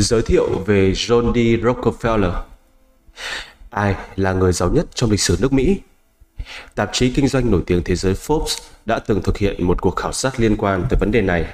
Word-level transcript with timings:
Giới 0.00 0.22
thiệu 0.22 0.48
về 0.66 0.92
John 0.92 1.32
D. 1.34 1.64
Rockefeller 1.64 2.32
Ai 3.70 3.94
là 4.16 4.32
người 4.32 4.52
giàu 4.52 4.70
nhất 4.70 4.86
trong 4.94 5.10
lịch 5.10 5.20
sử 5.20 5.36
nước 5.40 5.52
Mỹ? 5.52 5.80
Tạp 6.74 6.90
chí 6.92 7.10
kinh 7.10 7.28
doanh 7.28 7.50
nổi 7.50 7.62
tiếng 7.66 7.82
thế 7.84 7.96
giới 7.96 8.14
Forbes 8.14 8.58
đã 8.86 8.98
từng 8.98 9.22
thực 9.22 9.38
hiện 9.38 9.66
một 9.66 9.82
cuộc 9.82 9.96
khảo 9.96 10.12
sát 10.12 10.40
liên 10.40 10.56
quan 10.56 10.86
tới 10.90 10.98
vấn 11.00 11.10
đề 11.10 11.20
này. 11.22 11.46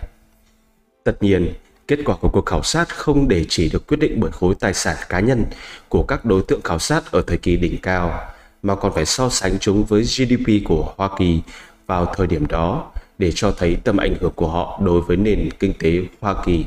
Tất 1.05 1.23
nhiên, 1.23 1.55
kết 1.89 1.99
quả 2.05 2.17
của 2.21 2.29
cuộc 2.29 2.47
khảo 2.47 2.63
sát 2.63 2.89
không 2.89 3.29
để 3.29 3.47
chỉ 3.49 3.69
được 3.69 3.87
quyết 3.87 3.97
định 4.01 4.21
bởi 4.21 4.31
khối 4.31 4.55
tài 4.61 4.75
sản 4.75 4.97
cá 5.09 5.21
nhân 5.21 5.45
của 5.89 6.03
các 6.03 6.25
đối 6.25 6.43
tượng 6.43 6.63
khảo 6.63 6.79
sát 6.79 7.13
ở 7.13 7.23
thời 7.27 7.39
kỳ 7.39 7.57
đỉnh 7.57 7.79
cao, 7.83 8.21
mà 8.63 8.75
còn 8.75 8.93
phải 8.95 9.07
so 9.07 9.29
sánh 9.29 9.59
chúng 9.59 9.85
với 9.85 10.03
GDP 10.03 10.65
của 10.65 10.93
Hoa 10.97 11.11
Kỳ 11.19 11.41
vào 11.87 12.15
thời 12.17 12.27
điểm 12.27 12.47
đó 12.47 12.91
để 13.19 13.33
cho 13.35 13.53
thấy 13.59 13.77
tầm 13.85 13.97
ảnh 13.97 14.15
hưởng 14.21 14.33
của 14.35 14.49
họ 14.49 14.81
đối 14.85 15.01
với 15.01 15.17
nền 15.17 15.51
kinh 15.59 15.73
tế 15.79 15.93
Hoa 16.21 16.35
Kỳ. 16.47 16.65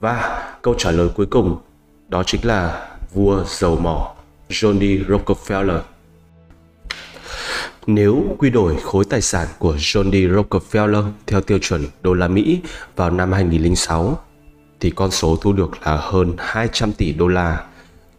Và 0.00 0.52
câu 0.62 0.74
trả 0.78 0.90
lời 0.90 1.08
cuối 1.16 1.26
cùng 1.26 1.56
đó 2.08 2.22
chính 2.26 2.44
là 2.44 2.88
vua 3.12 3.44
dầu 3.44 3.76
mỏ 3.76 4.14
johnny 4.48 5.04
Rockefeller. 5.04 5.80
Nếu 7.86 8.24
quy 8.38 8.50
đổi 8.50 8.76
khối 8.82 9.04
tài 9.04 9.20
sản 9.20 9.48
của 9.58 9.74
johnny 9.74 10.34
Rockefeller 10.34 11.10
theo 11.26 11.40
tiêu 11.40 11.58
chuẩn 11.58 11.84
đô 12.02 12.14
la 12.14 12.28
Mỹ 12.28 12.60
vào 12.96 13.10
năm 13.10 13.32
2006 13.32 14.18
thì 14.80 14.90
con 14.90 15.10
số 15.10 15.36
thu 15.40 15.52
được 15.52 15.70
là 15.86 15.96
hơn 15.96 16.34
200 16.38 16.92
tỷ 16.92 17.12
đô 17.12 17.28
la, 17.28 17.64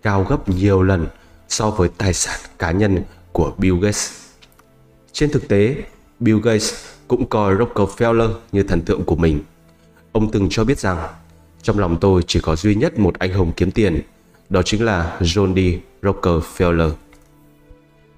cao 0.03 0.25
gấp 0.29 0.49
nhiều 0.49 0.83
lần 0.83 1.07
so 1.47 1.69
với 1.69 1.89
tài 1.97 2.13
sản 2.13 2.39
cá 2.59 2.71
nhân 2.71 3.03
của 3.31 3.53
Bill 3.57 3.79
Gates. 3.79 4.11
Trên 5.11 5.31
thực 5.31 5.47
tế, 5.47 5.75
Bill 6.19 6.39
Gates 6.39 6.73
cũng 7.07 7.29
coi 7.29 7.55
Rockefeller 7.55 8.33
như 8.51 8.63
thần 8.63 8.81
tượng 8.81 9.03
của 9.03 9.15
mình. 9.15 9.39
Ông 10.11 10.31
từng 10.31 10.47
cho 10.49 10.63
biết 10.63 10.79
rằng, 10.79 10.97
trong 11.65 11.79
lòng 11.79 11.97
tôi 12.01 12.21
chỉ 12.27 12.39
có 12.39 12.55
duy 12.55 12.75
nhất 12.75 12.99
một 12.99 13.19
anh 13.19 13.33
hùng 13.33 13.51
kiếm 13.57 13.71
tiền, 13.71 14.01
đó 14.49 14.61
chính 14.61 14.85
là 14.85 15.17
John 15.19 15.55
D. 15.55 15.59
Rockefeller. 16.05 16.91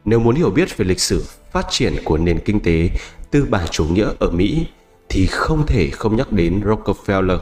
Nếu 0.06 0.20
muốn 0.20 0.36
hiểu 0.36 0.50
biết 0.50 0.78
về 0.78 0.86
lịch 0.86 1.00
sử 1.00 1.26
phát 1.52 1.66
triển 1.70 1.96
của 2.04 2.18
nền 2.18 2.40
kinh 2.46 2.60
tế 2.60 2.90
tư 3.32 3.46
bản 3.50 3.68
chủ 3.72 3.86
nghĩa 3.86 4.10
ở 4.20 4.30
Mỹ 4.30 4.66
thì 5.10 5.26
không 5.26 5.66
thể 5.66 5.90
không 5.90 6.16
nhắc 6.16 6.32
đến 6.32 6.62
Rockefeller. 6.66 7.40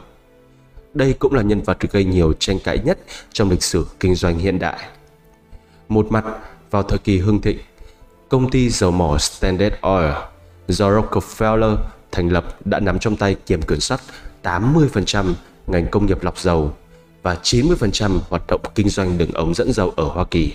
Đây 0.94 1.12
cũng 1.12 1.34
là 1.34 1.42
nhân 1.42 1.62
vật 1.62 1.78
gây 1.90 2.04
nhiều 2.04 2.32
tranh 2.32 2.58
cãi 2.64 2.78
nhất 2.84 2.98
trong 3.32 3.50
lịch 3.50 3.62
sử 3.62 3.86
kinh 4.00 4.14
doanh 4.14 4.38
hiện 4.38 4.58
đại. 4.58 4.78
Một 5.88 6.06
mặt, 6.12 6.24
vào 6.70 6.82
thời 6.82 6.98
kỳ 6.98 7.18
hưng 7.18 7.40
thịnh, 7.40 7.58
công 8.28 8.50
ty 8.50 8.70
dầu 8.70 8.90
mỏ 8.90 9.18
Standard 9.18 9.74
Oil 9.80 10.12
do 10.68 10.90
Rockefeller 10.90 11.76
thành 12.12 12.28
lập 12.28 12.66
đã 12.66 12.80
nắm 12.80 12.98
trong 12.98 13.16
tay 13.16 13.36
kiểm 13.46 13.62
kiểm 13.62 13.80
soát 13.80 14.00
80% 14.42 15.34
ngành 15.66 15.86
công 15.90 16.06
nghiệp 16.06 16.24
lọc 16.24 16.38
dầu 16.38 16.72
và 17.22 17.36
90% 17.42 18.18
hoạt 18.28 18.42
động 18.48 18.60
kinh 18.74 18.88
doanh 18.88 19.18
đường 19.18 19.32
ống 19.32 19.54
dẫn 19.54 19.72
dầu 19.72 19.92
ở 19.96 20.04
Hoa 20.04 20.24
Kỳ. 20.30 20.54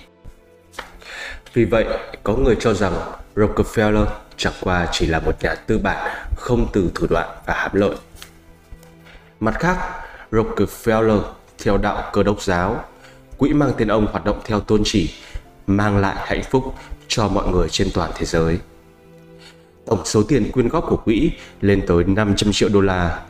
Vì 1.54 1.64
vậy, 1.64 1.84
có 2.22 2.36
người 2.36 2.56
cho 2.60 2.74
rằng 2.74 2.92
Rockefeller 3.36 4.06
chẳng 4.36 4.52
qua 4.60 4.88
chỉ 4.92 5.06
là 5.06 5.20
một 5.20 5.42
nhà 5.42 5.54
tư 5.54 5.78
bản 5.78 6.26
không 6.36 6.66
từ 6.72 6.90
thủ 6.94 7.06
đoạn 7.10 7.28
và 7.46 7.54
hám 7.54 7.70
lợi. 7.74 7.94
Mặt 9.40 9.54
khác, 9.60 9.76
Rockefeller 10.30 11.20
theo 11.64 11.78
đạo 11.78 12.10
cơ 12.12 12.22
đốc 12.22 12.42
giáo, 12.42 12.84
quỹ 13.38 13.52
mang 13.52 13.72
tên 13.78 13.88
ông 13.88 14.06
hoạt 14.06 14.24
động 14.24 14.40
theo 14.44 14.60
tôn 14.60 14.82
chỉ 14.84 15.14
mang 15.66 15.98
lại 15.98 16.16
hạnh 16.18 16.42
phúc 16.50 16.74
cho 17.08 17.28
mọi 17.28 17.48
người 17.48 17.68
trên 17.68 17.88
toàn 17.94 18.10
thế 18.14 18.26
giới. 18.26 18.58
Tổng 19.86 20.04
số 20.04 20.22
tiền 20.22 20.50
quyên 20.52 20.68
góp 20.68 20.84
của 20.88 20.96
quỹ 20.96 21.30
lên 21.60 21.82
tới 21.86 22.04
500 22.04 22.52
triệu 22.52 22.68
đô 22.68 22.80
la. 22.80 23.22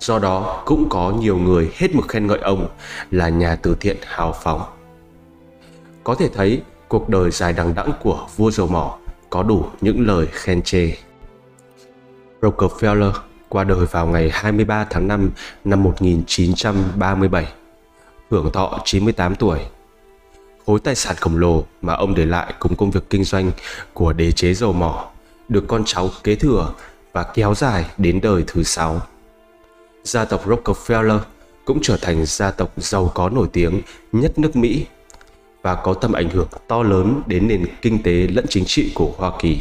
Do 0.00 0.18
đó 0.18 0.62
cũng 0.66 0.88
có 0.88 1.10
nhiều 1.10 1.38
người 1.38 1.70
hết 1.74 1.94
mực 1.94 2.08
khen 2.08 2.26
ngợi 2.26 2.38
ông 2.38 2.68
là 3.10 3.28
nhà 3.28 3.56
từ 3.56 3.76
thiện 3.80 3.96
hào 4.06 4.32
phóng. 4.42 4.62
Có 6.04 6.14
thể 6.14 6.28
thấy 6.34 6.62
cuộc 6.88 7.08
đời 7.08 7.30
dài 7.30 7.52
đằng 7.52 7.74
đẵng 7.74 7.92
của 8.02 8.26
vua 8.36 8.50
dầu 8.50 8.66
mỏ 8.66 8.98
có 9.30 9.42
đủ 9.42 9.64
những 9.80 10.06
lời 10.06 10.26
khen 10.32 10.62
chê. 10.62 10.92
Rockefeller 12.40 13.12
qua 13.48 13.64
đời 13.64 13.86
vào 13.90 14.06
ngày 14.06 14.30
23 14.32 14.86
tháng 14.90 15.08
5 15.08 15.30
năm 15.64 15.82
1937, 15.82 17.46
hưởng 18.30 18.52
thọ 18.52 18.78
98 18.84 19.34
tuổi. 19.34 19.58
Khối 20.66 20.80
tài 20.80 20.94
sản 20.94 21.16
khổng 21.20 21.36
lồ 21.36 21.64
mà 21.82 21.94
ông 21.94 22.14
để 22.14 22.26
lại 22.26 22.54
cùng 22.58 22.76
công 22.76 22.90
việc 22.90 23.10
kinh 23.10 23.24
doanh 23.24 23.50
của 23.92 24.12
đế 24.12 24.32
chế 24.32 24.54
dầu 24.54 24.72
mỏ 24.72 25.10
được 25.48 25.64
con 25.68 25.82
cháu 25.86 26.10
kế 26.24 26.34
thừa 26.34 26.72
và 27.12 27.22
kéo 27.22 27.54
dài 27.54 27.84
đến 27.98 28.20
đời 28.20 28.44
thứ 28.46 28.62
sáu. 28.62 29.00
Gia 30.06 30.24
tộc 30.24 30.48
Rockefeller 30.48 31.18
cũng 31.64 31.78
trở 31.82 31.96
thành 31.96 32.26
gia 32.26 32.50
tộc 32.50 32.72
giàu 32.76 33.12
có 33.14 33.28
nổi 33.28 33.48
tiếng 33.52 33.80
nhất 34.12 34.38
nước 34.38 34.56
Mỹ 34.56 34.86
và 35.62 35.74
có 35.74 35.94
tầm 35.94 36.12
ảnh 36.12 36.30
hưởng 36.30 36.48
to 36.68 36.82
lớn 36.82 37.22
đến 37.26 37.48
nền 37.48 37.66
kinh 37.82 38.02
tế 38.02 38.12
lẫn 38.12 38.44
chính 38.48 38.64
trị 38.64 38.92
của 38.94 39.12
Hoa 39.16 39.32
Kỳ. 39.38 39.60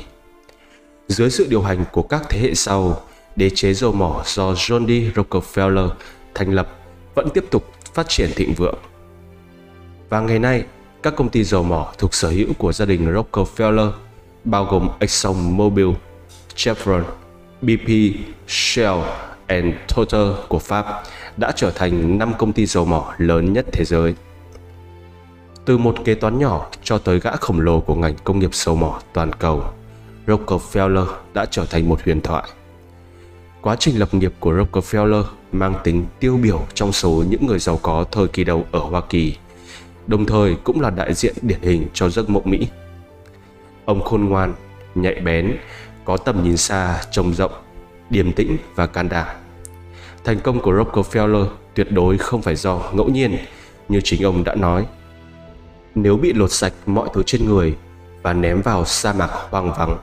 Dưới 1.08 1.30
sự 1.30 1.48
điều 1.50 1.62
hành 1.62 1.86
của 1.92 2.02
các 2.02 2.24
thế 2.30 2.40
hệ 2.40 2.54
sau, 2.56 3.02
đế 3.36 3.50
chế 3.50 3.74
dầu 3.74 3.92
mỏ 3.92 4.24
do 4.26 4.54
John 4.54 4.86
D. 4.88 5.18
Rockefeller 5.18 5.90
thành 6.34 6.52
lập 6.52 6.70
vẫn 7.16 7.30
tiếp 7.34 7.46
tục 7.52 7.72
phát 7.94 8.10
triển 8.10 8.30
thịnh 8.36 8.54
vượng. 8.54 8.78
Và 10.10 10.20
ngày 10.20 10.40
nay, 10.40 10.64
các 11.04 11.16
công 11.16 11.30
ty 11.30 11.44
dầu 11.44 11.64
mỏ 11.64 11.94
thuộc 11.98 12.14
sở 12.14 12.30
hữu 12.30 12.54
của 12.58 12.74
gia 12.74 12.86
đình 12.86 13.14
Rockefeller 13.14 13.92
bao 14.44 14.66
gồm 14.66 14.90
ExxonMobil, 15.00 15.90
Chevron, 16.56 17.04
BP, 17.62 17.90
Shell 18.48 19.00
and 19.48 19.66
Total 19.96 20.32
của 20.48 20.60
Pháp 20.60 20.86
đã 21.38 21.52
trở 21.56 21.72
thành 21.72 22.18
5 22.18 22.34
công 22.38 22.54
ty 22.54 22.66
dầu 22.66 22.86
mỏ 22.86 23.14
lớn 23.18 23.54
nhất 23.54 23.66
thế 23.72 23.86
giới. 23.86 24.16
Từ 25.66 25.78
một 25.78 25.96
kế 26.06 26.16
toán 26.16 26.40
nhỏ 26.40 26.70
cho 26.84 26.98
tới 26.98 27.20
gã 27.20 27.32
khổng 27.32 27.60
lồ 27.60 27.80
của 27.80 27.96
ngành 27.96 28.16
công 28.24 28.40
nghiệp 28.40 28.56
dầu 28.56 28.76
mỏ 28.76 29.02
toàn 29.14 29.32
cầu, 29.34 29.64
Rockefeller 30.28 31.06
đã 31.34 31.46
trở 31.52 31.66
thành 31.66 31.90
một 31.90 32.04
huyền 32.04 32.22
thoại. 32.22 32.44
Quá 33.62 33.76
trình 33.80 34.00
lập 34.00 34.14
nghiệp 34.14 34.34
của 34.40 34.54
Rockefeller 34.54 35.24
mang 35.52 35.74
tính 35.84 36.06
tiêu 36.20 36.38
biểu 36.38 36.62
trong 36.74 36.92
số 36.92 37.24
những 37.30 37.46
người 37.48 37.60
giàu 37.60 37.80
có 37.82 38.06
thời 38.12 38.28
kỳ 38.28 38.44
đầu 38.44 38.66
ở 38.72 38.80
Hoa 38.80 39.02
Kỳ, 39.10 39.36
đồng 40.08 40.26
thời 40.26 40.56
cũng 40.64 40.82
là 40.82 40.90
đại 40.90 41.14
diện 41.14 41.36
điển 41.42 41.62
hình 41.62 41.88
cho 41.94 42.10
giấc 42.10 42.30
mộng 42.30 42.44
Mỹ. 42.46 42.68
Ông 43.86 44.04
khôn 44.04 44.26
ngoan, 44.26 44.54
nhạy 44.96 45.16
bén, 45.16 45.58
có 46.06 46.18
tầm 46.18 46.44
nhìn 46.44 46.58
xa, 46.58 47.02
trông 47.12 47.34
rộng, 47.34 47.52
điềm 48.10 48.34
tĩnh 48.34 48.58
và 48.76 48.88
can 48.88 49.10
đảm. 49.10 49.28
Thành 50.24 50.40
công 50.40 50.60
của 50.60 50.72
Rockefeller 50.72 51.48
tuyệt 51.74 51.92
đối 51.92 52.18
không 52.18 52.42
phải 52.42 52.56
do 52.56 52.92
ngẫu 52.94 53.10
nhiên, 53.10 53.38
như 53.90 54.02
chính 54.04 54.24
ông 54.24 54.44
đã 54.44 54.56
nói. 54.56 54.86
Nếu 55.96 56.18
bị 56.18 56.34
lột 56.34 56.52
sạch 56.52 56.74
mọi 56.86 57.10
thứ 57.14 57.24
trên 57.24 57.46
người 57.46 57.76
và 58.22 58.34
ném 58.34 58.62
vào 58.62 58.86
sa 58.86 59.14
mạc 59.14 59.30
hoang 59.50 59.74
vắng, 59.74 59.98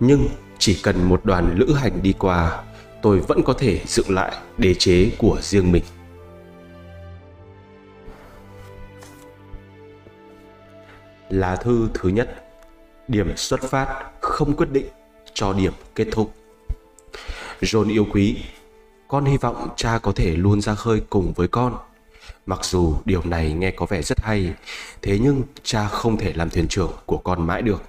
nhưng 0.00 0.28
chỉ 0.58 0.80
cần 0.82 1.04
một 1.04 1.24
đoàn 1.24 1.54
lữ 1.58 1.74
hành 1.74 2.02
đi 2.02 2.14
qua, 2.18 2.62
tôi 3.02 3.20
vẫn 3.20 3.42
có 3.42 3.52
thể 3.52 3.80
dựng 3.86 4.10
lại 4.10 4.32
đế 4.58 4.74
chế 4.74 5.10
của 5.18 5.38
riêng 5.40 5.72
mình. 5.72 5.82
Lá 11.28 11.56
thư 11.56 11.88
thứ 11.94 12.08
nhất 12.08 12.44
điểm 13.08 13.36
xuất 13.36 13.62
phát 13.62 14.04
không 14.20 14.56
quyết 14.56 14.70
định 14.70 14.86
cho 15.34 15.52
điểm 15.52 15.72
kết 15.94 16.06
thúc 16.12 16.32
john 17.60 17.88
yêu 17.88 18.06
quý. 18.12 18.36
Con 19.08 19.24
hy 19.24 19.36
vọng 19.36 19.68
cha 19.76 19.98
có 19.98 20.12
thể 20.12 20.36
luôn 20.36 20.60
ra 20.60 20.74
khơi 20.74 21.02
cùng 21.10 21.32
với 21.32 21.48
con. 21.48 21.76
Mặc 22.46 22.64
dù 22.64 22.94
điều 23.04 23.22
này 23.24 23.52
nghe 23.52 23.70
có 23.70 23.86
vẻ 23.86 24.02
rất 24.02 24.20
hay, 24.20 24.54
thế 25.02 25.18
nhưng 25.22 25.42
cha 25.62 25.88
không 25.88 26.16
thể 26.16 26.32
làm 26.32 26.50
thuyền 26.50 26.68
trưởng 26.68 26.92
của 27.06 27.18
con 27.18 27.46
mãi 27.46 27.62
được. 27.62 27.82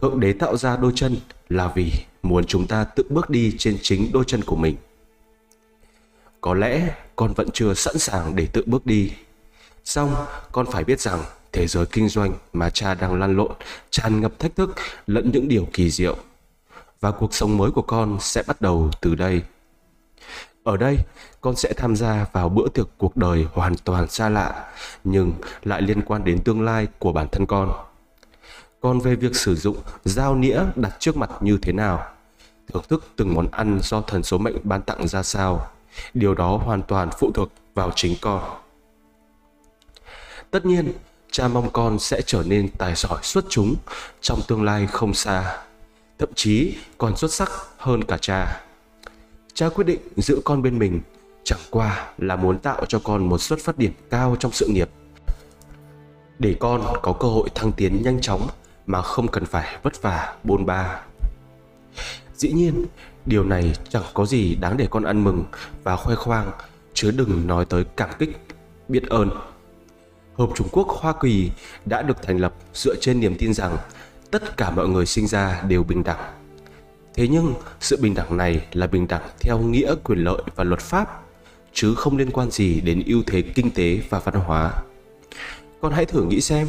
Thượng 0.00 0.20
đế 0.20 0.32
tạo 0.32 0.56
ra 0.56 0.76
đôi 0.76 0.92
chân 0.94 1.16
là 1.48 1.72
vì 1.74 1.92
muốn 2.22 2.44
chúng 2.44 2.66
ta 2.66 2.84
tự 2.84 3.04
bước 3.10 3.30
đi 3.30 3.54
trên 3.58 3.78
chính 3.82 4.12
đôi 4.12 4.24
chân 4.26 4.44
của 4.44 4.56
mình. 4.56 4.76
Có 6.40 6.54
lẽ 6.54 6.94
con 7.16 7.32
vẫn 7.32 7.48
chưa 7.52 7.74
sẵn 7.74 7.98
sàng 7.98 8.36
để 8.36 8.46
tự 8.46 8.62
bước 8.66 8.86
đi. 8.86 9.12
Song 9.84 10.14
con 10.52 10.66
phải 10.72 10.84
biết 10.84 11.00
rằng 11.00 11.24
thế 11.52 11.66
giới 11.66 11.86
kinh 11.86 12.08
doanh 12.08 12.32
mà 12.52 12.70
cha 12.70 12.94
đang 12.94 13.20
lăn 13.20 13.36
lộn, 13.36 13.52
tràn 13.90 14.20
ngập 14.20 14.38
thách 14.38 14.56
thức 14.56 14.74
lẫn 15.06 15.30
những 15.32 15.48
điều 15.48 15.68
kỳ 15.72 15.90
diệu 15.90 16.16
và 17.00 17.10
cuộc 17.10 17.34
sống 17.34 17.56
mới 17.56 17.70
của 17.70 17.82
con 17.82 18.16
sẽ 18.20 18.42
bắt 18.46 18.60
đầu 18.60 18.90
từ 19.00 19.14
đây. 19.14 19.42
Ở 20.64 20.76
đây, 20.76 20.98
con 21.40 21.56
sẽ 21.56 21.72
tham 21.76 21.96
gia 21.96 22.26
vào 22.32 22.48
bữa 22.48 22.68
tiệc 22.68 22.86
cuộc 22.98 23.16
đời 23.16 23.46
hoàn 23.52 23.76
toàn 23.76 24.08
xa 24.08 24.28
lạ, 24.28 24.70
nhưng 25.04 25.32
lại 25.64 25.82
liên 25.82 26.02
quan 26.02 26.24
đến 26.24 26.42
tương 26.44 26.62
lai 26.62 26.86
của 26.98 27.12
bản 27.12 27.28
thân 27.32 27.46
con. 27.46 27.72
Còn 28.80 29.00
về 29.00 29.16
việc 29.16 29.36
sử 29.36 29.56
dụng 29.56 29.76
dao 30.04 30.34
nĩa 30.34 30.60
đặt 30.76 30.96
trước 30.98 31.16
mặt 31.16 31.30
như 31.40 31.58
thế 31.62 31.72
nào, 31.72 32.04
thưởng 32.72 32.82
thức 32.88 33.04
từng 33.16 33.34
món 33.34 33.48
ăn 33.50 33.80
do 33.82 34.00
thần 34.00 34.22
số 34.22 34.38
mệnh 34.38 34.56
ban 34.64 34.82
tặng 34.82 35.08
ra 35.08 35.22
sao, 35.22 35.66
điều 36.14 36.34
đó 36.34 36.56
hoàn 36.56 36.82
toàn 36.82 37.10
phụ 37.18 37.30
thuộc 37.34 37.48
vào 37.74 37.90
chính 37.94 38.16
con. 38.20 38.42
Tất 40.50 40.66
nhiên, 40.66 40.92
cha 41.30 41.48
mong 41.48 41.70
con 41.70 41.98
sẽ 41.98 42.22
trở 42.26 42.42
nên 42.46 42.68
tài 42.78 42.94
giỏi 42.94 43.18
xuất 43.22 43.44
chúng 43.48 43.74
trong 44.20 44.40
tương 44.48 44.64
lai 44.64 44.86
không 44.86 45.14
xa 45.14 45.67
thậm 46.18 46.28
chí 46.34 46.76
còn 46.98 47.16
xuất 47.16 47.32
sắc 47.32 47.50
hơn 47.76 48.04
cả 48.04 48.18
cha. 48.20 48.60
Cha 49.54 49.68
quyết 49.68 49.84
định 49.84 50.00
giữ 50.16 50.40
con 50.44 50.62
bên 50.62 50.78
mình 50.78 51.00
chẳng 51.44 51.58
qua 51.70 52.10
là 52.18 52.36
muốn 52.36 52.58
tạo 52.58 52.84
cho 52.88 53.00
con 53.04 53.28
một 53.28 53.38
xuất 53.38 53.58
phát 53.58 53.78
điểm 53.78 53.92
cao 54.10 54.36
trong 54.40 54.52
sự 54.52 54.68
nghiệp. 54.68 54.90
Để 56.38 56.56
con 56.60 56.82
có 57.02 57.12
cơ 57.12 57.28
hội 57.28 57.48
thăng 57.54 57.72
tiến 57.72 58.02
nhanh 58.02 58.20
chóng 58.20 58.48
mà 58.86 59.02
không 59.02 59.28
cần 59.28 59.46
phải 59.46 59.76
vất 59.82 60.02
vả, 60.02 60.34
bôn 60.44 60.66
ba. 60.66 61.02
Dĩ 62.34 62.52
nhiên, 62.52 62.84
điều 63.26 63.44
này 63.44 63.72
chẳng 63.88 64.02
có 64.14 64.26
gì 64.26 64.54
đáng 64.54 64.76
để 64.76 64.86
con 64.90 65.04
ăn 65.04 65.24
mừng 65.24 65.44
và 65.82 65.96
khoe 65.96 66.14
khoang 66.14 66.50
chứ 66.94 67.10
đừng 67.10 67.46
nói 67.46 67.64
tới 67.64 67.84
cảm 67.96 68.10
kích, 68.18 68.40
biết 68.88 69.02
ơn. 69.08 69.30
Hợp 70.38 70.50
trung 70.54 70.68
quốc 70.72 70.88
hoa 70.88 71.14
kỳ 71.20 71.50
đã 71.84 72.02
được 72.02 72.22
thành 72.22 72.38
lập 72.38 72.54
dựa 72.74 72.94
trên 73.00 73.20
niềm 73.20 73.34
tin 73.38 73.54
rằng 73.54 73.76
tất 74.30 74.56
cả 74.56 74.70
mọi 74.70 74.88
người 74.88 75.06
sinh 75.06 75.26
ra 75.26 75.62
đều 75.68 75.82
bình 75.82 76.04
đẳng. 76.04 76.34
Thế 77.14 77.28
nhưng, 77.28 77.54
sự 77.80 77.96
bình 78.00 78.14
đẳng 78.14 78.36
này 78.36 78.66
là 78.72 78.86
bình 78.86 79.08
đẳng 79.08 79.22
theo 79.40 79.58
nghĩa, 79.58 79.94
quyền 80.04 80.18
lợi 80.18 80.42
và 80.56 80.64
luật 80.64 80.80
pháp, 80.80 81.20
chứ 81.72 81.94
không 81.94 82.16
liên 82.16 82.30
quan 82.30 82.50
gì 82.50 82.80
đến 82.80 83.02
ưu 83.06 83.22
thế 83.26 83.42
kinh 83.42 83.70
tế 83.70 84.00
và 84.08 84.18
văn 84.18 84.34
hóa. 84.34 84.72
Con 85.80 85.92
hãy 85.92 86.04
thử 86.04 86.24
nghĩ 86.24 86.40
xem, 86.40 86.68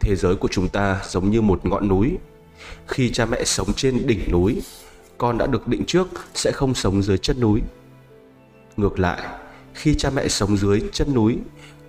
thế 0.00 0.16
giới 0.16 0.36
của 0.36 0.48
chúng 0.48 0.68
ta 0.68 1.00
giống 1.08 1.30
như 1.30 1.40
một 1.40 1.66
ngọn 1.66 1.88
núi. 1.88 2.18
Khi 2.86 3.10
cha 3.10 3.26
mẹ 3.26 3.44
sống 3.44 3.72
trên 3.72 4.06
đỉnh 4.06 4.30
núi, 4.30 4.62
con 5.18 5.38
đã 5.38 5.46
được 5.46 5.68
định 5.68 5.84
trước 5.86 6.08
sẽ 6.34 6.52
không 6.52 6.74
sống 6.74 7.02
dưới 7.02 7.18
chân 7.18 7.40
núi. 7.40 7.60
Ngược 8.76 8.98
lại, 8.98 9.20
khi 9.74 9.94
cha 9.94 10.10
mẹ 10.10 10.28
sống 10.28 10.56
dưới 10.56 10.82
chân 10.92 11.14
núi, 11.14 11.38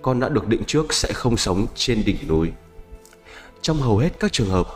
con 0.02 0.20
đã 0.20 0.28
được 0.28 0.48
định 0.48 0.62
trước 0.66 0.94
sẽ 0.94 1.12
không 1.12 1.36
sống 1.36 1.66
trên 1.74 2.02
đỉnh 2.04 2.28
núi. 2.28 2.50
Trong 3.62 3.80
hầu 3.80 3.98
hết 3.98 4.10
các 4.20 4.32
trường 4.32 4.48
hợp 4.48 4.66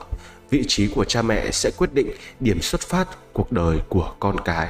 vị 0.51 0.65
trí 0.69 0.89
của 0.89 1.05
cha 1.05 1.23
mẹ 1.23 1.51
sẽ 1.51 1.71
quyết 1.77 1.95
định 1.95 2.11
điểm 2.41 2.61
xuất 2.61 2.81
phát 2.81 3.09
cuộc 3.33 3.53
đời 3.53 3.79
của 3.89 4.15
con 4.21 4.37
cái. 4.45 4.69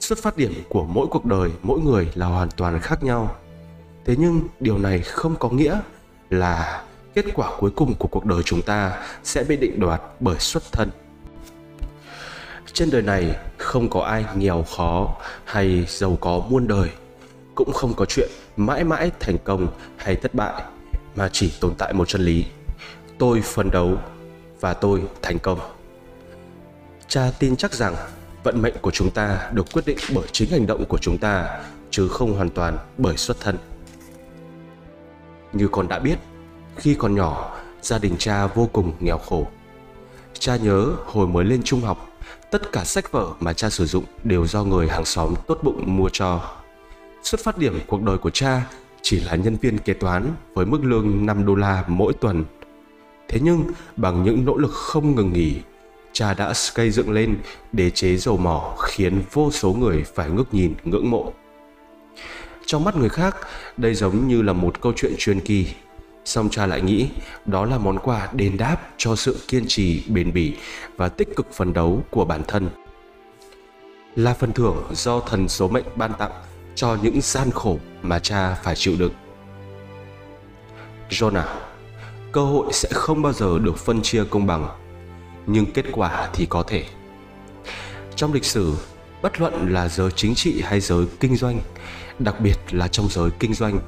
Xuất 0.00 0.18
phát 0.18 0.36
điểm 0.36 0.54
của 0.68 0.84
mỗi 0.84 1.06
cuộc 1.10 1.24
đời, 1.24 1.50
mỗi 1.62 1.80
người 1.80 2.08
là 2.14 2.26
hoàn 2.26 2.48
toàn 2.56 2.80
khác 2.80 3.02
nhau. 3.02 3.36
Thế 4.04 4.14
nhưng 4.18 4.40
điều 4.60 4.78
này 4.78 5.00
không 5.00 5.36
có 5.36 5.48
nghĩa 5.50 5.80
là 6.30 6.84
kết 7.14 7.24
quả 7.34 7.50
cuối 7.58 7.70
cùng 7.70 7.94
của 7.94 8.08
cuộc 8.08 8.24
đời 8.24 8.42
chúng 8.42 8.62
ta 8.62 9.06
sẽ 9.24 9.44
bị 9.44 9.56
định 9.56 9.80
đoạt 9.80 10.02
bởi 10.20 10.38
xuất 10.38 10.62
thân. 10.72 10.90
Trên 12.72 12.90
đời 12.90 13.02
này 13.02 13.36
không 13.56 13.90
có 13.90 14.00
ai 14.00 14.24
nghèo 14.36 14.62
khó 14.76 15.16
hay 15.44 15.84
giàu 15.88 16.18
có 16.20 16.42
muôn 16.48 16.68
đời, 16.68 16.90
cũng 17.54 17.72
không 17.72 17.94
có 17.94 18.04
chuyện 18.04 18.28
mãi 18.56 18.84
mãi 18.84 19.10
thành 19.20 19.38
công 19.44 19.68
hay 19.96 20.16
thất 20.16 20.34
bại, 20.34 20.62
mà 21.16 21.28
chỉ 21.32 21.52
tồn 21.60 21.74
tại 21.78 21.92
một 21.92 22.08
chân 22.08 22.20
lý 22.20 22.44
tôi 23.24 23.40
phấn 23.40 23.70
đấu 23.70 23.98
và 24.60 24.74
tôi 24.74 25.02
thành 25.22 25.38
công. 25.38 25.58
Cha 27.08 27.30
tin 27.38 27.56
chắc 27.56 27.72
rằng 27.72 27.94
vận 28.42 28.62
mệnh 28.62 28.74
của 28.80 28.90
chúng 28.90 29.10
ta 29.10 29.50
được 29.52 29.66
quyết 29.72 29.86
định 29.86 29.98
bởi 30.14 30.24
chính 30.32 30.50
hành 30.50 30.66
động 30.66 30.84
của 30.88 30.98
chúng 30.98 31.18
ta, 31.18 31.60
chứ 31.90 32.08
không 32.08 32.34
hoàn 32.34 32.50
toàn 32.50 32.78
bởi 32.98 33.16
xuất 33.16 33.40
thân. 33.40 33.56
Như 35.52 35.68
con 35.68 35.88
đã 35.88 35.98
biết, 35.98 36.18
khi 36.76 36.94
còn 36.94 37.14
nhỏ, 37.14 37.56
gia 37.82 37.98
đình 37.98 38.14
cha 38.18 38.46
vô 38.46 38.68
cùng 38.72 38.92
nghèo 39.00 39.18
khổ. 39.18 39.46
Cha 40.32 40.56
nhớ 40.56 40.92
hồi 41.06 41.26
mới 41.26 41.44
lên 41.44 41.62
trung 41.62 41.80
học, 41.80 42.08
tất 42.50 42.72
cả 42.72 42.84
sách 42.84 43.12
vở 43.12 43.32
mà 43.40 43.52
cha 43.52 43.70
sử 43.70 43.86
dụng 43.86 44.04
đều 44.24 44.46
do 44.46 44.64
người 44.64 44.88
hàng 44.88 45.04
xóm 45.04 45.34
tốt 45.46 45.58
bụng 45.62 45.96
mua 45.96 46.08
cho. 46.12 46.40
Xuất 47.22 47.40
phát 47.40 47.58
điểm 47.58 47.80
cuộc 47.86 48.02
đời 48.02 48.18
của 48.18 48.30
cha 48.30 48.66
chỉ 49.02 49.20
là 49.20 49.34
nhân 49.34 49.56
viên 49.56 49.78
kế 49.78 49.92
toán 49.92 50.34
với 50.54 50.66
mức 50.66 50.84
lương 50.84 51.26
5 51.26 51.46
đô 51.46 51.54
la 51.54 51.84
mỗi 51.86 52.12
tuần 52.12 52.44
thế 53.34 53.40
nhưng, 53.42 53.64
bằng 53.96 54.22
những 54.22 54.44
nỗ 54.44 54.56
lực 54.56 54.72
không 54.72 55.14
ngừng 55.14 55.32
nghỉ, 55.32 55.54
cha 56.12 56.34
đã 56.34 56.54
xây 56.54 56.90
dựng 56.90 57.10
lên 57.10 57.38
đế 57.72 57.90
chế 57.90 58.16
dầu 58.16 58.36
mỏ 58.36 58.76
khiến 58.82 59.22
vô 59.32 59.50
số 59.50 59.72
người 59.72 60.04
phải 60.14 60.30
ngước 60.30 60.54
nhìn, 60.54 60.74
ngưỡng 60.84 61.10
mộ. 61.10 61.32
Trong 62.66 62.84
mắt 62.84 62.96
người 62.96 63.08
khác, 63.08 63.36
đây 63.76 63.94
giống 63.94 64.28
như 64.28 64.42
là 64.42 64.52
một 64.52 64.80
câu 64.80 64.92
chuyện 64.96 65.14
truyền 65.18 65.40
kỳ. 65.40 65.66
Song 66.24 66.48
cha 66.50 66.66
lại 66.66 66.80
nghĩ 66.80 67.08
đó 67.46 67.64
là 67.64 67.78
món 67.78 67.98
quà 67.98 68.28
đền 68.32 68.56
đáp 68.56 68.76
cho 68.96 69.16
sự 69.16 69.38
kiên 69.48 69.64
trì, 69.68 70.02
bền 70.08 70.32
bỉ 70.32 70.54
và 70.96 71.08
tích 71.08 71.36
cực 71.36 71.52
phấn 71.52 71.72
đấu 71.72 72.02
của 72.10 72.24
bản 72.24 72.42
thân. 72.48 72.68
Là 74.16 74.34
phần 74.34 74.52
thưởng 74.52 74.84
do 74.92 75.20
thần 75.20 75.48
số 75.48 75.68
mệnh 75.68 75.84
ban 75.96 76.12
tặng 76.18 76.32
cho 76.74 76.98
những 77.02 77.20
gian 77.20 77.50
khổ 77.50 77.78
mà 78.02 78.18
cha 78.18 78.54
phải 78.62 78.74
chịu 78.76 78.94
đựng. 78.98 79.12
Jonah 81.10 81.63
cơ 82.34 82.44
hội 82.44 82.66
sẽ 82.72 82.88
không 82.92 83.22
bao 83.22 83.32
giờ 83.32 83.58
được 83.58 83.78
phân 83.78 84.02
chia 84.02 84.24
công 84.30 84.46
bằng, 84.46 84.68
nhưng 85.46 85.66
kết 85.72 85.84
quả 85.92 86.28
thì 86.32 86.46
có 86.46 86.62
thể. 86.62 86.84
Trong 88.16 88.32
lịch 88.32 88.44
sử, 88.44 88.74
bất 89.22 89.40
luận 89.40 89.72
là 89.72 89.88
giới 89.88 90.10
chính 90.10 90.34
trị 90.34 90.62
hay 90.64 90.80
giới 90.80 91.06
kinh 91.20 91.36
doanh, 91.36 91.60
đặc 92.18 92.40
biệt 92.40 92.58
là 92.70 92.88
trong 92.88 93.08
giới 93.10 93.30
kinh 93.38 93.54
doanh, 93.54 93.78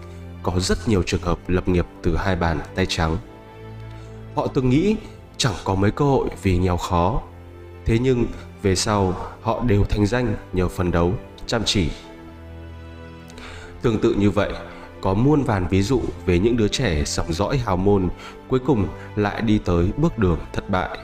có 0.42 0.52
rất 0.60 0.88
nhiều 0.88 1.02
trường 1.02 1.22
hợp 1.22 1.38
lập 1.48 1.68
nghiệp 1.68 1.86
từ 2.02 2.16
hai 2.16 2.36
bàn 2.36 2.60
tay 2.74 2.86
trắng. 2.86 3.16
Họ 4.34 4.46
từng 4.46 4.70
nghĩ 4.70 4.96
chẳng 5.36 5.54
có 5.64 5.74
mấy 5.74 5.90
cơ 5.90 6.04
hội 6.04 6.28
vì 6.42 6.58
nghèo 6.58 6.76
khó. 6.76 7.22
Thế 7.84 7.98
nhưng 7.98 8.26
về 8.62 8.76
sau, 8.76 9.14
họ 9.42 9.62
đều 9.66 9.84
thành 9.84 10.06
danh 10.06 10.36
nhờ 10.52 10.68
phấn 10.68 10.90
đấu, 10.90 11.12
chăm 11.46 11.62
chỉ. 11.64 11.88
Tương 13.82 13.98
tự 13.98 14.14
như 14.18 14.30
vậy 14.30 14.52
có 15.00 15.14
muôn 15.14 15.42
vàn 15.42 15.66
ví 15.70 15.82
dụ 15.82 16.00
về 16.26 16.38
những 16.38 16.56
đứa 16.56 16.68
trẻ 16.68 17.02
dòng 17.04 17.32
dõi 17.32 17.58
hào 17.58 17.76
môn, 17.76 18.08
cuối 18.48 18.60
cùng 18.66 18.88
lại 19.16 19.42
đi 19.42 19.58
tới 19.58 19.90
bước 19.96 20.18
đường 20.18 20.38
thất 20.52 20.70
bại. 20.70 20.98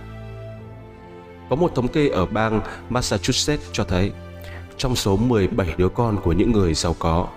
Có 1.50 1.56
một 1.56 1.75
thống 1.75 1.89
kê 1.89 2.09
ở 2.09 2.27
bang 2.27 2.61
Massachusetts 2.89 3.69
cho 3.73 3.85
thấy, 3.85 4.12
trong 4.77 4.97
số 4.97 5.17
17 5.17 5.75
đứa 5.77 5.89
con 5.89 6.21
của 6.23 6.33
những 6.33 6.53
người 6.53 6.75
giàu 6.75 6.97
có, 6.99 7.29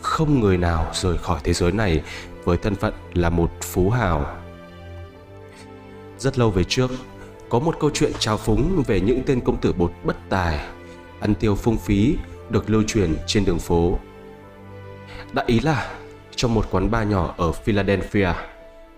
không 0.00 0.40
người 0.40 0.56
nào 0.58 0.90
rời 0.94 1.18
khỏi 1.18 1.40
thế 1.44 1.52
giới 1.52 1.72
này 1.72 2.02
với 2.44 2.56
thân 2.56 2.74
phận 2.74 2.94
là 3.14 3.30
một 3.30 3.50
phú 3.60 3.90
hào. 3.90 4.36
Rất 6.18 6.38
lâu 6.38 6.50
về 6.50 6.64
trước, 6.64 6.90
có 7.48 7.58
một 7.58 7.76
câu 7.80 7.90
chuyện 7.94 8.12
trào 8.18 8.36
phúng 8.36 8.82
về 8.86 9.00
những 9.00 9.22
tên 9.26 9.40
công 9.40 9.56
tử 9.56 9.72
bột 9.72 9.92
bất 10.04 10.16
tài, 10.28 10.66
ăn 11.20 11.34
tiêu 11.34 11.54
phung 11.54 11.78
phí, 11.78 12.16
được 12.50 12.70
lưu 12.70 12.82
truyền 12.86 13.14
trên 13.26 13.44
đường 13.44 13.58
phố 13.58 13.98
đại 15.36 15.44
ý 15.48 15.60
là 15.60 15.94
trong 16.36 16.54
một 16.54 16.66
quán 16.70 16.90
bar 16.90 17.08
nhỏ 17.08 17.34
ở 17.38 17.52
philadelphia 17.52 18.28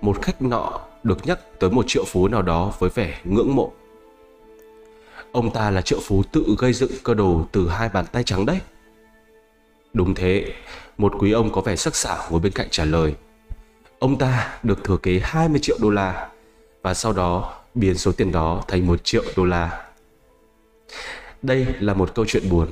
một 0.00 0.23
khách 0.23 0.43
nọ 0.43 0.81
được 1.02 1.26
nhắc 1.26 1.38
tới 1.58 1.70
một 1.70 1.85
triệu 1.87 2.05
phú 2.05 2.29
nào 2.29 2.43
đó 2.43 2.73
với 2.79 2.90
vẻ 2.94 3.20
ngưỡng 3.25 3.55
mộ 3.55 3.73
ông 5.32 5.50
ta 5.50 5.70
là 5.70 5.82
triệu 5.82 5.99
phú 6.02 6.23
tự 6.32 6.56
gây 6.58 6.73
dựng 6.73 6.93
cơ 7.05 7.14
đồ 7.14 7.46
từ 7.52 7.69
hai 7.69 7.88
bàn 7.88 8.05
tay 8.12 8.23
trắng 8.23 8.46
đấy 8.46 8.61
đúng 9.93 10.14
thế 10.14 10.52
một 10.98 11.12
quý 11.19 11.32
ông 11.32 11.53
có 11.53 11.60
vẻ 11.60 11.77
sắc 11.77 11.96
sảo 11.96 12.27
ngồi 12.31 12.41
bên 12.41 12.53
cạnh 12.53 12.69
trả 12.70 12.84
lời. 12.84 13.15
Ông 13.98 14.19
ta 14.19 14.58
được 14.62 14.84
thừa 14.84 14.96
kế 14.96 15.20
20 15.22 15.58
triệu 15.62 15.79
đô 15.81 15.91
la 15.91 16.29
và 16.82 16.94
sau 16.94 17.12
đó 17.12 17.55
biến 17.74 17.94
số 17.94 18.12
tiền 18.12 18.32
đó 18.32 18.62
thành 18.69 18.86
một 18.86 19.05
triệu 19.05 19.22
đô 19.36 19.44
la. 19.44 19.86
Đây 21.43 21.67
là 21.81 21.94
một 21.94 22.15
câu 22.15 22.24
chuyện 22.29 22.51
buồn. 22.51 22.69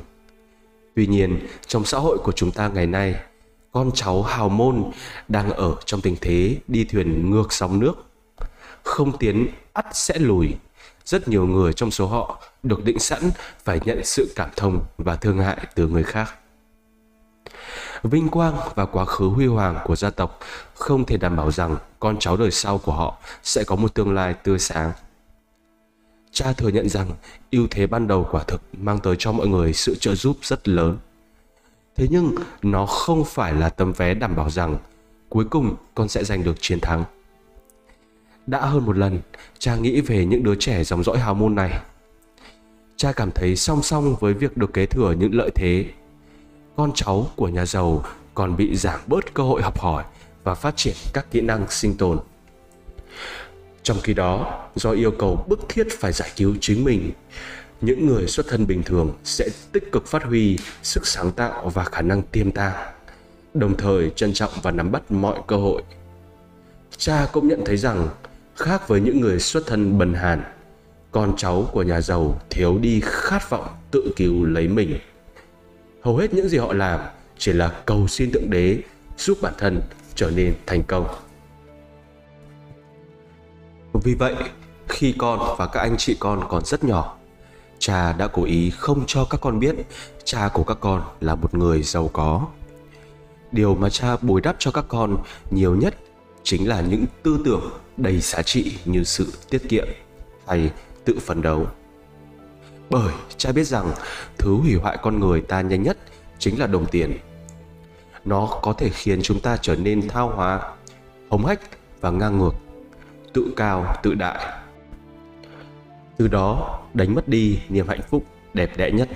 Tuy 0.94 1.06
nhiên, 1.06 1.46
trong 1.66 1.84
xã 1.84 1.98
hội 1.98 2.18
của 2.18 2.32
chúng 2.32 2.50
ta 2.50 2.68
ngày 2.68 2.86
nay, 2.86 3.14
con 3.76 3.90
cháu 3.94 4.22
hào 4.22 4.48
môn 4.48 4.84
đang 5.28 5.50
ở 5.50 5.74
trong 5.84 6.00
tình 6.00 6.16
thế 6.20 6.56
đi 6.68 6.84
thuyền 6.84 7.30
ngược 7.30 7.52
sóng 7.52 7.80
nước. 7.80 7.94
Không 8.82 9.18
tiến, 9.18 9.48
ắt 9.72 9.86
sẽ 9.92 10.18
lùi. 10.18 10.54
Rất 11.04 11.28
nhiều 11.28 11.46
người 11.46 11.72
trong 11.72 11.90
số 11.90 12.06
họ 12.06 12.42
được 12.62 12.84
định 12.84 12.98
sẵn 12.98 13.30
phải 13.64 13.80
nhận 13.84 14.04
sự 14.04 14.32
cảm 14.36 14.50
thông 14.56 14.84
và 14.98 15.16
thương 15.16 15.38
hại 15.38 15.66
từ 15.74 15.88
người 15.88 16.02
khác 16.02 16.34
vinh 18.02 18.28
quang 18.28 18.54
và 18.74 18.86
quá 18.86 19.04
khứ 19.04 19.28
huy 19.28 19.46
hoàng 19.46 19.78
của 19.84 19.96
gia 19.96 20.10
tộc 20.10 20.40
không 20.74 21.04
thể 21.04 21.16
đảm 21.16 21.36
bảo 21.36 21.50
rằng 21.50 21.76
con 22.00 22.16
cháu 22.18 22.36
đời 22.36 22.50
sau 22.50 22.78
của 22.78 22.92
họ 22.92 23.18
sẽ 23.42 23.64
có 23.64 23.76
một 23.76 23.94
tương 23.94 24.14
lai 24.14 24.34
tươi 24.34 24.58
sáng 24.58 24.92
cha 26.30 26.52
thừa 26.52 26.68
nhận 26.68 26.88
rằng 26.88 27.10
ưu 27.50 27.66
thế 27.70 27.86
ban 27.86 28.08
đầu 28.08 28.28
quả 28.30 28.42
thực 28.46 28.62
mang 28.72 28.98
tới 28.98 29.16
cho 29.18 29.32
mọi 29.32 29.46
người 29.46 29.72
sự 29.72 29.94
trợ 29.94 30.14
giúp 30.14 30.36
rất 30.42 30.68
lớn 30.68 30.98
thế 31.96 32.06
nhưng, 32.10 32.34
nó 32.62 32.86
không 32.86 33.24
phải 33.24 33.54
là 33.54 33.68
tấm 33.68 33.92
vé 33.92 34.14
đảm 34.14 34.36
bảo 34.36 34.50
rằng 34.50 34.78
cuối 35.28 35.44
cùng 35.44 35.76
con 35.94 36.08
sẽ 36.08 36.24
giành 36.24 36.44
được 36.44 36.56
chiến 36.60 36.80
thắng. 36.80 37.04
Đã 38.46 38.60
hơn 38.60 38.84
một 38.86 38.96
lần, 38.96 39.20
cha 39.58 39.76
nghĩ 39.76 40.00
về 40.00 40.24
những 40.24 40.42
đứa 40.42 40.54
trẻ 40.54 40.84
dòng 40.84 41.04
dõi 41.04 41.18
hào 41.18 41.34
môn 41.34 41.54
này. 41.54 41.80
Cha 42.96 43.12
cảm 43.12 43.30
thấy 43.30 43.56
song 43.56 43.82
song 43.82 44.16
với 44.20 44.34
việc 44.34 44.56
được 44.56 44.72
kế 44.72 44.86
thừa 44.86 45.14
những 45.18 45.34
lợi 45.34 45.50
thế. 45.54 45.84
Con 46.76 46.90
cháu 46.94 47.26
của 47.36 47.48
nhà 47.48 47.66
giàu 47.66 48.04
còn 48.34 48.56
bị 48.56 48.76
giảm 48.76 49.00
bớt 49.06 49.34
cơ 49.34 49.42
hội 49.42 49.62
học 49.62 49.80
hỏi 49.80 50.04
và 50.44 50.54
phát 50.54 50.76
triển 50.76 50.94
các 51.12 51.26
kỹ 51.30 51.40
năng 51.40 51.70
sinh 51.70 51.96
tồn. 51.96 52.18
Trong 53.82 53.96
khi 54.02 54.14
đó, 54.14 54.64
do 54.74 54.90
yêu 54.90 55.10
cầu 55.18 55.44
bức 55.48 55.60
thiết 55.68 55.86
phải 55.90 56.12
giải 56.12 56.30
cứu 56.36 56.54
chính 56.60 56.84
mình 56.84 57.12
những 57.80 58.06
người 58.06 58.26
xuất 58.26 58.46
thân 58.48 58.66
bình 58.66 58.82
thường 58.82 59.14
sẽ 59.24 59.48
tích 59.72 59.92
cực 59.92 60.06
phát 60.06 60.24
huy 60.24 60.58
sức 60.82 61.06
sáng 61.06 61.32
tạo 61.32 61.68
và 61.68 61.84
khả 61.84 62.02
năng 62.02 62.22
tiềm 62.22 62.50
tàng 62.50 62.96
đồng 63.58 63.76
thời 63.76 64.10
trân 64.10 64.32
trọng 64.32 64.50
và 64.62 64.70
nắm 64.70 64.92
bắt 64.92 65.10
mọi 65.10 65.38
cơ 65.46 65.56
hội. 65.56 65.82
Cha 66.96 67.28
cũng 67.32 67.48
nhận 67.48 67.64
thấy 67.64 67.76
rằng, 67.76 68.08
khác 68.56 68.88
với 68.88 69.00
những 69.00 69.20
người 69.20 69.40
xuất 69.40 69.66
thân 69.66 69.98
bần 69.98 70.14
hàn, 70.14 70.42
con 71.10 71.34
cháu 71.36 71.68
của 71.72 71.82
nhà 71.82 72.00
giàu 72.00 72.40
thiếu 72.50 72.78
đi 72.78 73.00
khát 73.04 73.50
vọng 73.50 73.66
tự 73.90 74.12
cứu 74.16 74.44
lấy 74.44 74.68
mình. 74.68 74.98
Hầu 76.02 76.16
hết 76.16 76.34
những 76.34 76.48
gì 76.48 76.58
họ 76.58 76.72
làm 76.72 77.00
chỉ 77.38 77.52
là 77.52 77.82
cầu 77.86 78.08
xin 78.08 78.32
thượng 78.32 78.50
đế 78.50 78.78
giúp 79.18 79.38
bản 79.42 79.54
thân 79.58 79.82
trở 80.14 80.30
nên 80.30 80.54
thành 80.66 80.82
công. 80.82 81.06
Vì 83.92 84.14
vậy, 84.14 84.34
khi 84.88 85.14
con 85.18 85.56
và 85.58 85.66
các 85.66 85.80
anh 85.80 85.96
chị 85.96 86.16
con 86.20 86.44
còn 86.48 86.64
rất 86.64 86.84
nhỏ 86.84 87.16
cha 87.78 88.12
đã 88.12 88.28
cố 88.28 88.44
ý 88.44 88.70
không 88.70 89.04
cho 89.06 89.24
các 89.24 89.40
con 89.40 89.58
biết 89.58 89.74
cha 90.24 90.48
của 90.54 90.64
các 90.64 90.78
con 90.80 91.02
là 91.20 91.34
một 91.34 91.54
người 91.54 91.82
giàu 91.82 92.10
có. 92.12 92.46
Điều 93.52 93.74
mà 93.74 93.90
cha 93.90 94.16
bồi 94.22 94.40
đắp 94.40 94.56
cho 94.58 94.70
các 94.70 94.84
con 94.88 95.16
nhiều 95.50 95.76
nhất 95.76 95.94
chính 96.42 96.68
là 96.68 96.80
những 96.80 97.04
tư 97.22 97.40
tưởng 97.44 97.70
đầy 97.96 98.20
giá 98.20 98.42
trị 98.42 98.78
như 98.84 99.04
sự 99.04 99.32
tiết 99.50 99.68
kiệm 99.68 99.86
hay 100.46 100.70
tự 101.04 101.18
phấn 101.18 101.42
đấu. 101.42 101.66
Bởi 102.90 103.12
cha 103.36 103.52
biết 103.52 103.64
rằng 103.64 103.92
thứ 104.38 104.54
hủy 104.54 104.74
hoại 104.74 104.98
con 105.02 105.20
người 105.20 105.40
ta 105.40 105.60
nhanh 105.60 105.82
nhất 105.82 105.98
chính 106.38 106.60
là 106.60 106.66
đồng 106.66 106.86
tiền. 106.86 107.18
Nó 108.24 108.58
có 108.62 108.72
thể 108.72 108.88
khiến 108.88 109.22
chúng 109.22 109.40
ta 109.40 109.56
trở 109.56 109.76
nên 109.76 110.08
thao 110.08 110.28
hóa, 110.28 110.74
hống 111.30 111.46
hách 111.46 111.60
và 112.00 112.10
ngang 112.10 112.38
ngược, 112.38 112.54
tự 113.32 113.52
cao, 113.56 113.96
tự 114.02 114.14
đại 114.14 114.65
từ 116.16 116.28
đó, 116.28 116.80
đánh 116.94 117.14
mất 117.14 117.28
đi 117.28 117.58
niềm 117.68 117.88
hạnh 117.88 118.00
phúc 118.10 118.24
đẹp 118.54 118.70
đẽ 118.76 118.90
nhất. 118.90 119.08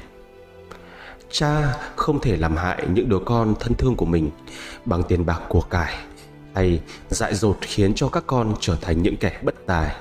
Cha 1.31 1.77
không 1.97 2.21
thể 2.21 2.37
làm 2.37 2.57
hại 2.57 2.87
những 2.93 3.09
đứa 3.09 3.19
con 3.25 3.55
thân 3.61 3.75
thương 3.75 3.97
của 3.97 4.07
mình 4.07 4.31
bằng 4.85 5.03
tiền 5.03 5.27
bạc 5.27 5.41
của 5.49 5.61
cải 5.61 5.95
hay 6.55 6.81
dại 7.09 7.35
dột 7.35 7.59
khiến 7.61 7.95
cho 7.95 8.09
các 8.09 8.25
con 8.27 8.55
trở 8.61 8.77
thành 8.81 9.03
những 9.03 9.17
kẻ 9.17 9.41
bất 9.43 9.67
tài, 9.67 9.97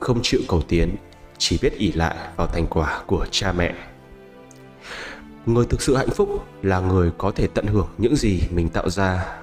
không 0.00 0.18
chịu 0.22 0.40
cầu 0.48 0.62
tiến, 0.68 0.96
chỉ 1.38 1.58
biết 1.62 1.72
ỉ 1.78 1.92
lại 1.92 2.16
vào 2.36 2.46
thành 2.46 2.66
quả 2.66 3.02
của 3.06 3.26
cha 3.30 3.52
mẹ. 3.52 3.74
Người 5.46 5.66
thực 5.66 5.82
sự 5.82 5.96
hạnh 5.96 6.10
phúc 6.10 6.44
là 6.62 6.80
người 6.80 7.10
có 7.18 7.30
thể 7.30 7.46
tận 7.54 7.66
hưởng 7.66 7.88
những 7.98 8.16
gì 8.16 8.42
mình 8.50 8.68
tạo 8.68 8.90
ra. 8.90 9.38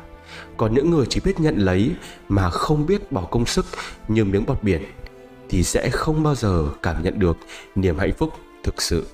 Còn 0.58 0.74
những 0.74 0.92
người 0.92 1.06
chỉ 1.10 1.22
biết 1.26 1.40
nhận 1.40 1.58
lấy 1.58 1.92
mà 2.30 2.50
không 2.50 2.86
biết 2.86 3.12
bỏ 3.12 3.22
công 3.22 3.46
sức 3.46 3.66
như 4.08 4.26
miếng 4.26 4.46
bọt 4.46 4.64
biển 4.64 4.84
thì 5.54 5.64
sẽ 5.64 5.90
không 5.90 6.24
bao 6.24 6.36
giờ 6.36 6.66
cảm 6.82 7.04
nhận 7.04 7.20
được 7.20 7.38
niềm 7.76 7.98
hạnh 7.98 8.14
phúc 8.18 8.34
thực 8.64 8.82
sự. 8.82 9.08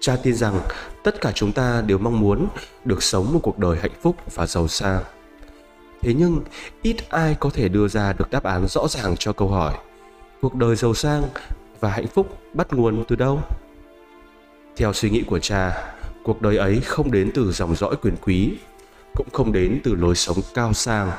Cha 0.00 0.16
tin 0.22 0.34
rằng 0.34 0.60
tất 1.04 1.20
cả 1.20 1.32
chúng 1.34 1.52
ta 1.52 1.82
đều 1.86 1.98
mong 1.98 2.20
muốn 2.20 2.48
được 2.84 3.02
sống 3.02 3.32
một 3.32 3.40
cuộc 3.42 3.58
đời 3.58 3.78
hạnh 3.78 4.00
phúc 4.02 4.16
và 4.34 4.46
giàu 4.46 4.68
sang. 4.68 5.02
Thế 6.02 6.14
nhưng, 6.14 6.40
ít 6.82 6.96
ai 7.08 7.36
có 7.40 7.50
thể 7.50 7.68
đưa 7.68 7.88
ra 7.88 8.12
được 8.12 8.30
đáp 8.30 8.42
án 8.42 8.66
rõ 8.68 8.88
ràng 8.88 9.14
cho 9.18 9.32
câu 9.32 9.48
hỏi, 9.48 9.74
cuộc 10.40 10.54
đời 10.54 10.76
giàu 10.76 10.94
sang 10.94 11.22
và 11.80 11.90
hạnh 11.90 12.06
phúc 12.06 12.38
bắt 12.54 12.72
nguồn 12.72 13.04
từ 13.08 13.16
đâu? 13.16 13.40
Theo 14.76 14.92
suy 14.92 15.10
nghĩ 15.10 15.22
của 15.22 15.38
cha, 15.38 15.94
cuộc 16.24 16.42
đời 16.42 16.56
ấy 16.56 16.80
không 16.80 17.10
đến 17.10 17.30
từ 17.34 17.52
dòng 17.52 17.76
dõi 17.76 17.96
quyền 18.02 18.16
quý, 18.22 18.58
cũng 19.14 19.26
không 19.32 19.52
đến 19.52 19.80
từ 19.84 19.94
lối 19.94 20.14
sống 20.14 20.38
cao 20.54 20.72
sang, 20.72 21.10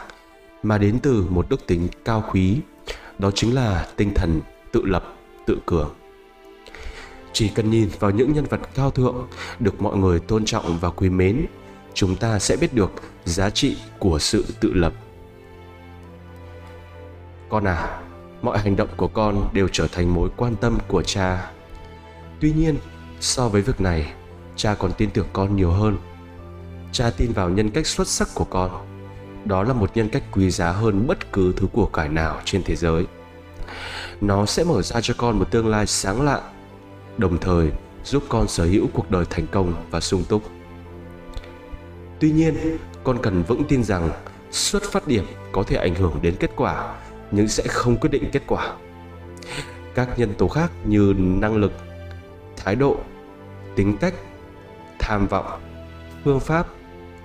mà 0.63 0.77
đến 0.77 0.99
từ 1.03 1.25
một 1.29 1.49
đức 1.49 1.67
tính 1.67 1.87
cao 2.05 2.23
quý 2.31 2.61
đó 3.19 3.31
chính 3.31 3.55
là 3.55 3.87
tinh 3.95 4.13
thần 4.13 4.41
tự 4.71 4.85
lập, 4.85 5.15
tự 5.45 5.57
cường. 5.65 5.93
Chỉ 7.33 7.49
cần 7.49 7.69
nhìn 7.69 7.89
vào 7.99 8.11
những 8.11 8.33
nhân 8.33 8.45
vật 8.45 8.59
cao 8.75 8.91
thượng 8.91 9.27
được 9.59 9.81
mọi 9.81 9.97
người 9.97 10.19
tôn 10.19 10.45
trọng 10.45 10.77
và 10.77 10.89
quý 10.89 11.09
mến, 11.09 11.45
chúng 11.93 12.15
ta 12.15 12.39
sẽ 12.39 12.55
biết 12.55 12.73
được 12.73 12.91
giá 13.25 13.49
trị 13.49 13.77
của 13.99 14.19
sự 14.19 14.45
tự 14.61 14.73
lập. 14.73 14.93
Con 17.49 17.67
à 17.67 18.01
mọi 18.41 18.57
hành 18.57 18.75
động 18.75 18.89
của 18.97 19.07
con 19.07 19.49
đều 19.53 19.67
trở 19.71 19.87
thành 19.87 20.13
mối 20.13 20.29
quan 20.37 20.55
tâm 20.55 20.77
của 20.87 21.03
cha. 21.03 21.51
Tuy 22.39 22.51
nhiên, 22.51 22.75
so 23.19 23.49
với 23.49 23.61
việc 23.61 23.81
này, 23.81 24.13
cha 24.55 24.75
còn 24.75 24.91
tin 24.97 25.09
tưởng 25.09 25.27
con 25.33 25.55
nhiều 25.55 25.71
hơn. 25.71 25.97
Cha 26.91 27.09
tin 27.17 27.31
vào 27.31 27.49
nhân 27.49 27.69
cách 27.69 27.87
xuất 27.87 28.07
sắc 28.07 28.27
của 28.33 28.43
con 28.43 28.96
đó 29.47 29.63
là 29.63 29.73
một 29.73 29.91
nhân 29.95 30.09
cách 30.09 30.23
quý 30.31 30.51
giá 30.51 30.71
hơn 30.71 31.07
bất 31.07 31.33
cứ 31.33 31.53
thứ 31.57 31.67
của 31.73 31.85
cải 31.85 32.09
nào 32.09 32.41
trên 32.45 32.63
thế 32.63 32.75
giới. 32.75 33.05
Nó 34.21 34.45
sẽ 34.45 34.63
mở 34.63 34.81
ra 34.81 35.01
cho 35.01 35.13
con 35.17 35.39
một 35.39 35.51
tương 35.51 35.67
lai 35.67 35.87
sáng 35.87 36.21
lạng 36.21 36.41
đồng 37.17 37.37
thời 37.37 37.71
giúp 38.03 38.23
con 38.29 38.47
sở 38.47 38.65
hữu 38.65 38.87
cuộc 38.93 39.11
đời 39.11 39.25
thành 39.29 39.47
công 39.47 39.73
và 39.91 39.99
sung 39.99 40.23
túc. 40.29 40.43
Tuy 42.19 42.31
nhiên, 42.31 42.77
con 43.03 43.17
cần 43.21 43.43
vững 43.43 43.63
tin 43.67 43.83
rằng 43.83 44.09
xuất 44.51 44.83
phát 44.83 45.07
điểm 45.07 45.25
có 45.51 45.63
thể 45.63 45.75
ảnh 45.75 45.95
hưởng 45.95 46.19
đến 46.21 46.35
kết 46.39 46.51
quả, 46.55 46.95
nhưng 47.31 47.47
sẽ 47.47 47.63
không 47.67 47.97
quyết 47.97 48.09
định 48.09 48.29
kết 48.31 48.41
quả. 48.47 48.73
Các 49.95 50.19
nhân 50.19 50.33
tố 50.37 50.47
khác 50.47 50.71
như 50.85 51.13
năng 51.17 51.55
lực, 51.55 51.71
thái 52.57 52.75
độ, 52.75 52.97
tính 53.75 53.97
cách, 53.97 54.13
tham 54.99 55.27
vọng, 55.27 55.61
phương 56.23 56.39
pháp, 56.39 56.67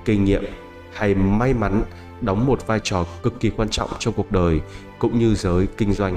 kinh 0.04 0.24
nghiệm 0.24 0.44
hay 0.92 1.14
may 1.14 1.54
mắn 1.54 1.82
đóng 2.22 2.46
một 2.46 2.66
vai 2.66 2.80
trò 2.84 3.06
cực 3.22 3.40
kỳ 3.40 3.50
quan 3.50 3.68
trọng 3.68 3.90
trong 3.98 4.14
cuộc 4.14 4.32
đời 4.32 4.60
cũng 4.98 5.18
như 5.18 5.34
giới 5.34 5.66
kinh 5.76 5.92
doanh. 5.92 6.16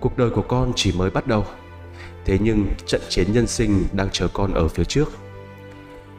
Cuộc 0.00 0.18
đời 0.18 0.30
của 0.30 0.42
con 0.42 0.72
chỉ 0.76 0.92
mới 0.92 1.10
bắt 1.10 1.26
đầu, 1.26 1.46
thế 2.24 2.38
nhưng 2.40 2.66
trận 2.86 3.00
chiến 3.08 3.32
nhân 3.32 3.46
sinh 3.46 3.84
đang 3.92 4.08
chờ 4.12 4.28
con 4.32 4.54
ở 4.54 4.68
phía 4.68 4.84
trước. 4.84 5.08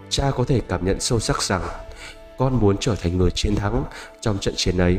Cha 0.09 0.31
có 0.31 0.43
thể 0.43 0.61
cảm 0.67 0.85
nhận 0.85 0.99
sâu 0.99 1.19
sắc 1.19 1.41
rằng 1.41 1.61
con 2.37 2.59
muốn 2.59 2.77
trở 2.77 2.95
thành 2.95 3.17
người 3.17 3.31
chiến 3.31 3.55
thắng 3.55 3.83
trong 4.21 4.39
trận 4.39 4.53
chiến 4.57 4.77
ấy. 4.77 4.97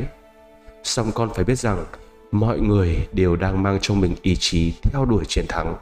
Song 0.83 1.11
con 1.11 1.29
phải 1.35 1.43
biết 1.43 1.59
rằng 1.59 1.85
mọi 2.31 2.59
người 2.59 3.07
đều 3.11 3.35
đang 3.35 3.63
mang 3.63 3.77
trong 3.81 4.01
mình 4.01 4.15
ý 4.21 4.35
chí 4.35 4.73
theo 4.81 5.05
đuổi 5.05 5.25
chiến 5.27 5.45
thắng, 5.49 5.75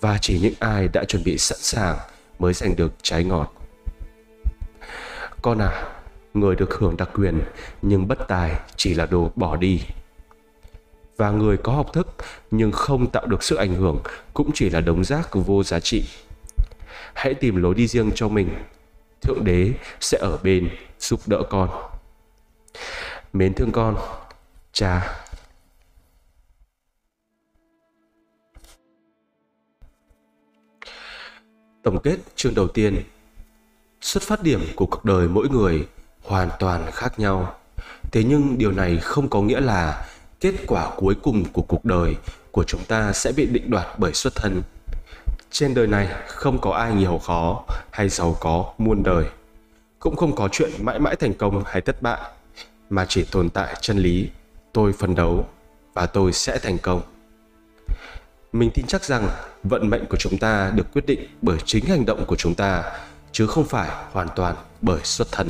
và 0.00 0.18
chỉ 0.20 0.38
những 0.38 0.54
ai 0.58 0.88
đã 0.88 1.04
chuẩn 1.04 1.24
bị 1.24 1.38
sẵn 1.38 1.58
sàng 1.58 1.98
mới 2.38 2.52
giành 2.52 2.76
được 2.76 2.92
trái 3.02 3.24
ngọt. 3.24 3.52
Con 5.42 5.58
à 5.58 5.99
người 6.34 6.56
được 6.56 6.74
hưởng 6.74 6.96
đặc 6.96 7.10
quyền, 7.14 7.40
nhưng 7.82 8.08
bất 8.08 8.28
tài 8.28 8.60
chỉ 8.76 8.94
là 8.94 9.06
đồ 9.06 9.32
bỏ 9.36 9.56
đi. 9.56 9.80
Và 11.16 11.30
người 11.30 11.56
có 11.56 11.72
học 11.72 11.92
thức, 11.92 12.06
nhưng 12.50 12.72
không 12.72 13.10
tạo 13.10 13.26
được 13.26 13.42
sự 13.42 13.56
ảnh 13.56 13.74
hưởng, 13.74 14.02
cũng 14.34 14.50
chỉ 14.54 14.70
là 14.70 14.80
đống 14.80 15.04
rác 15.04 15.34
vô 15.34 15.62
giá 15.62 15.80
trị. 15.80 16.04
Hãy 17.14 17.34
tìm 17.34 17.62
lối 17.62 17.74
đi 17.74 17.86
riêng 17.86 18.10
cho 18.14 18.28
mình. 18.28 18.48
Thượng 19.20 19.44
đế 19.44 19.72
sẽ 20.00 20.18
ở 20.18 20.38
bên 20.42 20.70
giúp 20.98 21.20
đỡ 21.26 21.42
con. 21.50 21.70
Mến 23.32 23.54
thương 23.54 23.72
con, 23.72 23.96
cha. 24.72 25.16
Tổng 31.82 32.00
kết 32.02 32.16
chương 32.36 32.54
đầu 32.54 32.68
tiên. 32.68 33.02
Xuất 34.00 34.22
phát 34.22 34.42
điểm 34.42 34.60
của 34.76 34.86
cuộc 34.86 35.04
đời 35.04 35.28
mỗi 35.28 35.48
người 35.48 35.86
hoàn 36.22 36.50
toàn 36.58 36.90
khác 36.92 37.18
nhau. 37.18 37.54
Thế 38.12 38.24
nhưng 38.24 38.58
điều 38.58 38.72
này 38.72 38.98
không 39.02 39.28
có 39.28 39.42
nghĩa 39.42 39.60
là 39.60 40.06
kết 40.40 40.54
quả 40.66 40.90
cuối 40.96 41.14
cùng 41.22 41.44
của 41.52 41.62
cuộc 41.62 41.84
đời 41.84 42.16
của 42.50 42.64
chúng 42.64 42.84
ta 42.84 43.12
sẽ 43.12 43.32
bị 43.32 43.46
định 43.46 43.70
đoạt 43.70 43.86
bởi 43.98 44.12
xuất 44.12 44.34
thân. 44.34 44.62
Trên 45.50 45.74
đời 45.74 45.86
này 45.86 46.08
không 46.26 46.60
có 46.60 46.70
ai 46.70 46.94
nghèo 46.94 47.18
khó 47.18 47.64
hay 47.90 48.08
giàu 48.08 48.36
có 48.40 48.72
muôn 48.78 49.02
đời. 49.02 49.24
Cũng 49.98 50.16
không 50.16 50.34
có 50.34 50.48
chuyện 50.52 50.70
mãi 50.80 50.98
mãi 50.98 51.16
thành 51.16 51.34
công 51.34 51.62
hay 51.66 51.80
thất 51.80 52.02
bại, 52.02 52.20
mà 52.90 53.06
chỉ 53.08 53.24
tồn 53.24 53.50
tại 53.50 53.76
chân 53.80 53.98
lý, 53.98 54.30
tôi 54.72 54.92
phấn 54.92 55.14
đấu 55.14 55.48
và 55.94 56.06
tôi 56.06 56.32
sẽ 56.32 56.58
thành 56.58 56.78
công. 56.78 57.02
Mình 58.52 58.70
tin 58.74 58.86
chắc 58.86 59.04
rằng 59.04 59.28
vận 59.64 59.90
mệnh 59.90 60.06
của 60.06 60.16
chúng 60.16 60.38
ta 60.38 60.70
được 60.74 60.92
quyết 60.92 61.06
định 61.06 61.26
bởi 61.42 61.58
chính 61.64 61.84
hành 61.84 62.06
động 62.06 62.24
của 62.26 62.36
chúng 62.36 62.54
ta, 62.54 62.84
chứ 63.32 63.46
không 63.46 63.64
phải 63.64 63.90
hoàn 64.12 64.28
toàn 64.36 64.54
bởi 64.82 65.00
xuất 65.04 65.28
thân. 65.32 65.48